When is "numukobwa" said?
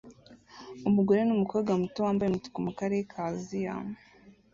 1.25-1.71